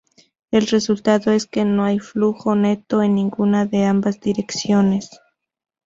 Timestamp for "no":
1.63-1.83